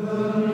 [0.00, 0.51] Amen.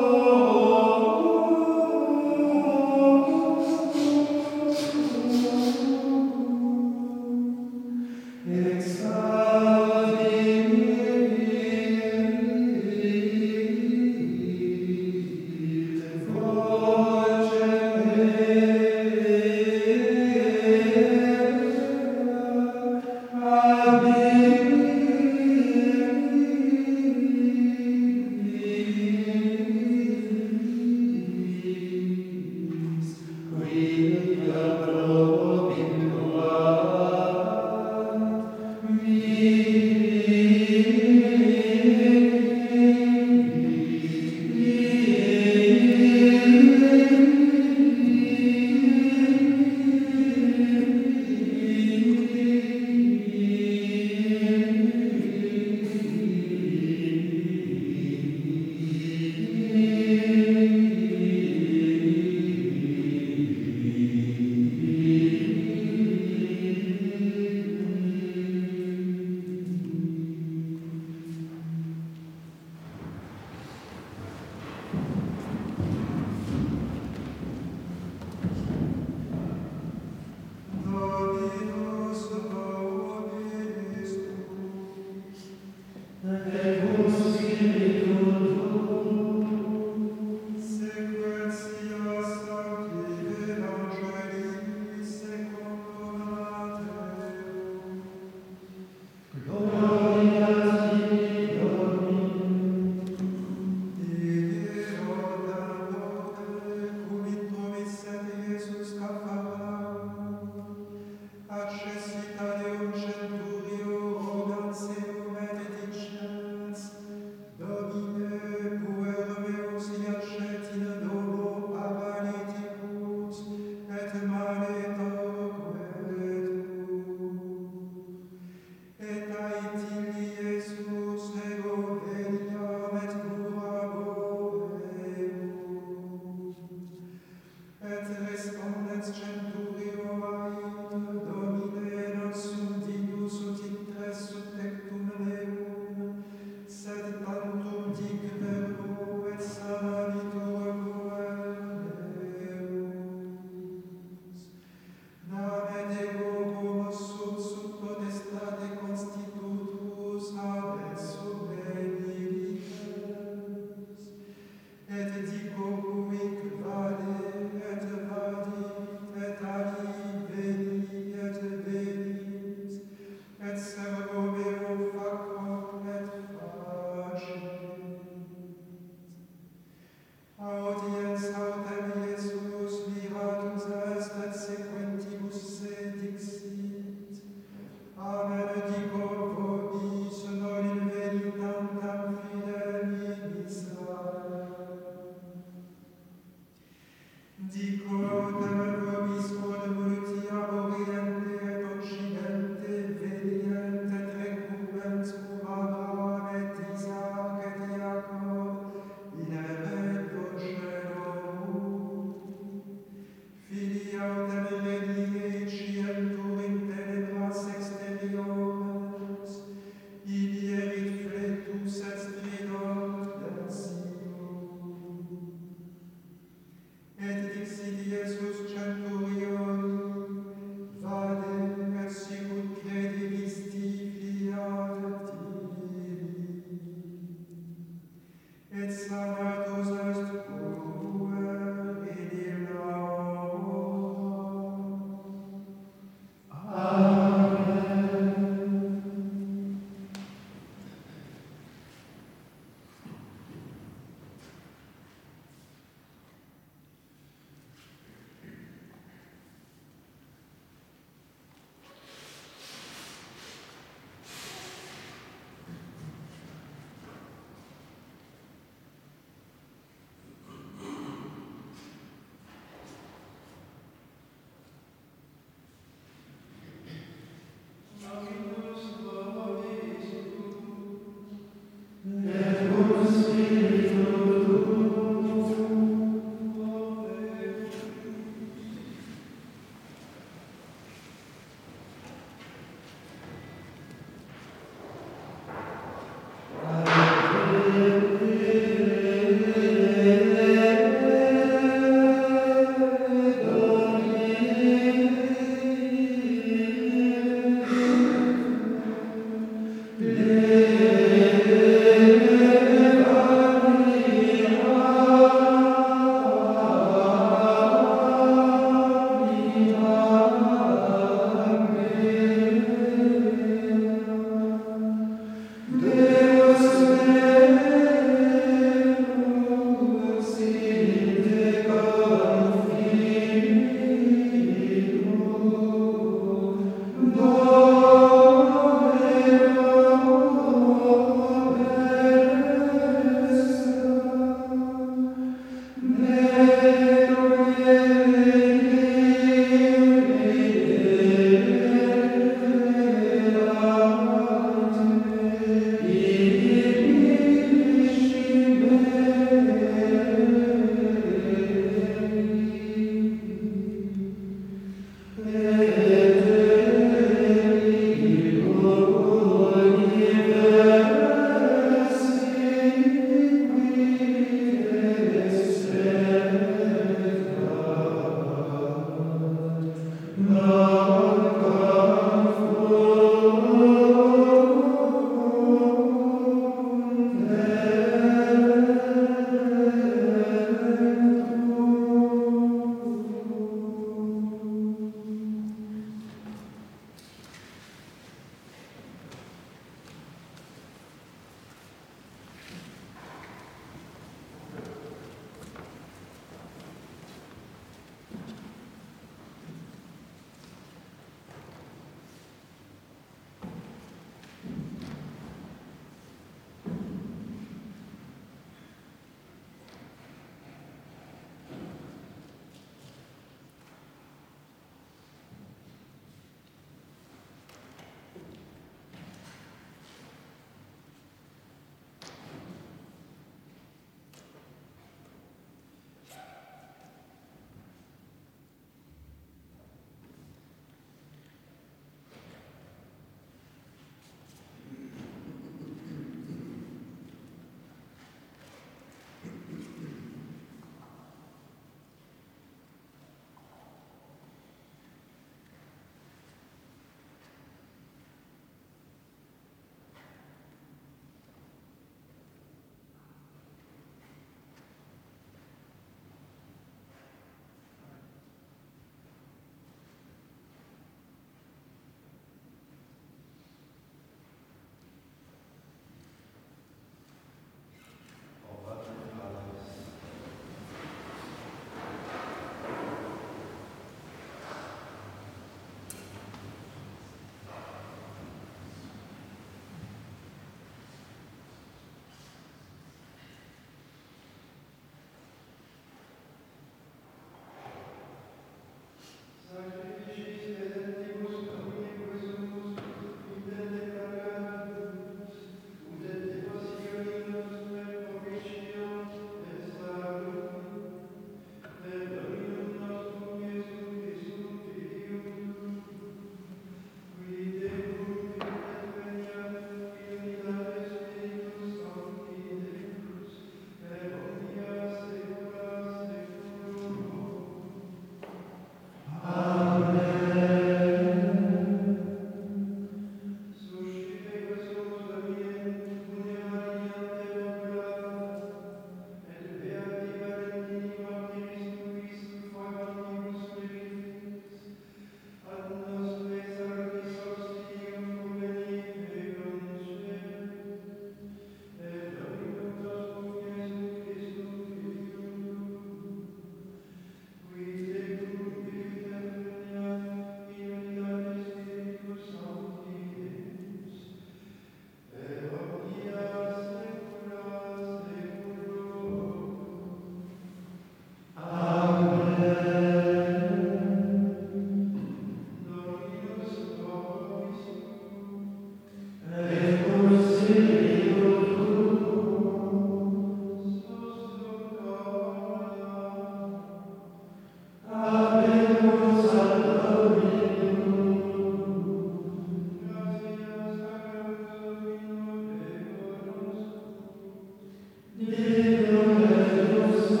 [598.40, 600.00] Deus